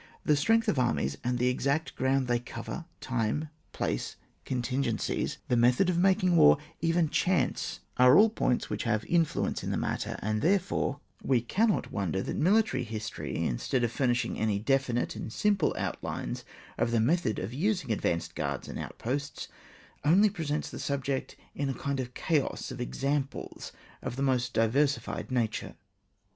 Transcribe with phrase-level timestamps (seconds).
[0.25, 4.15] The strength of armies and the extent of groimd they cover, time, place,
[4.47, 9.09] contin gencies, the method of making war, even• chance, are all points which have an
[9.09, 13.83] in fluence in the matter; and, therefore, we cannot wonder that military history, in stead
[13.83, 16.43] of furnishing any definite and sim ple outlines
[16.79, 19.49] of the method of using ad vanced guards and outposts,
[20.03, 23.71] only presents the subject in a kind of chaos of exam ples
[24.01, 25.75] of the most diversified nature.